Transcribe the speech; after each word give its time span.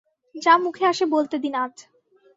যা 0.35 0.53
মুখে 0.57 0.83
আসে 0.85 1.05
বলতে 1.05 1.35
দিন 1.39 1.53
আজ। 1.55 1.75